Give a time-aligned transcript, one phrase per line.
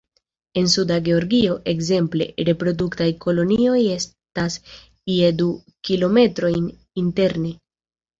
[0.59, 4.55] En Suda Georgio, ekzemple, reproduktaj kolonioj estas
[5.17, 5.51] je du
[5.91, 6.65] kilometrojn
[7.03, 7.53] interne.